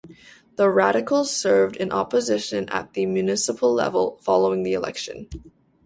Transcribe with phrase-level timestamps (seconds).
[0.55, 5.29] The Radicals served in opposition at the municipal level following the election.